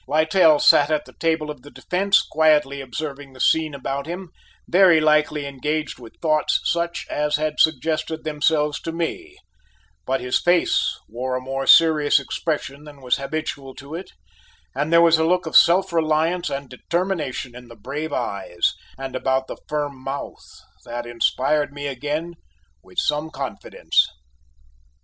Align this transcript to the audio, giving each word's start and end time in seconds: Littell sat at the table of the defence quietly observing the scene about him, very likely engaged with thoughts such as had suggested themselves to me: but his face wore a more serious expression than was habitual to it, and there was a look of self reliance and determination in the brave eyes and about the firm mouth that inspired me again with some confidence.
Littell 0.07 0.57
sat 0.57 0.89
at 0.89 1.05
the 1.05 1.13
table 1.19 1.51
of 1.51 1.61
the 1.61 1.69
defence 1.69 2.23
quietly 2.23 2.81
observing 2.81 3.33
the 3.33 3.39
scene 3.39 3.75
about 3.75 4.07
him, 4.07 4.31
very 4.67 4.99
likely 4.99 5.45
engaged 5.45 5.99
with 5.99 6.15
thoughts 6.19 6.59
such 6.63 7.05
as 7.07 7.35
had 7.35 7.59
suggested 7.59 8.23
themselves 8.23 8.79
to 8.81 8.91
me: 8.91 9.37
but 10.07 10.19
his 10.19 10.41
face 10.41 10.97
wore 11.07 11.35
a 11.35 11.39
more 11.39 11.67
serious 11.67 12.19
expression 12.19 12.83
than 12.83 12.99
was 12.99 13.17
habitual 13.17 13.75
to 13.75 13.93
it, 13.93 14.09
and 14.73 14.91
there 14.91 15.03
was 15.03 15.19
a 15.19 15.23
look 15.23 15.45
of 15.45 15.55
self 15.55 15.93
reliance 15.93 16.49
and 16.49 16.67
determination 16.69 17.55
in 17.55 17.67
the 17.67 17.75
brave 17.75 18.11
eyes 18.11 18.73
and 18.97 19.15
about 19.15 19.45
the 19.45 19.57
firm 19.69 19.95
mouth 20.03 20.41
that 20.83 21.05
inspired 21.05 21.71
me 21.71 21.85
again 21.85 22.33
with 22.81 22.97
some 22.97 23.29
confidence. 23.29 24.07